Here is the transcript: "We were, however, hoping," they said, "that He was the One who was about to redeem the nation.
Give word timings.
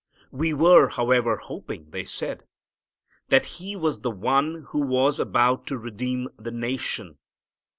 "We 0.31 0.51
were, 0.51 0.89
however, 0.89 1.35
hoping," 1.37 1.91
they 1.91 2.05
said, 2.05 2.43
"that 3.29 3.45
He 3.45 3.75
was 3.75 4.01
the 4.01 4.09
One 4.09 4.65
who 4.69 4.79
was 4.79 5.19
about 5.19 5.67
to 5.67 5.77
redeem 5.77 6.27
the 6.39 6.49
nation. 6.49 7.19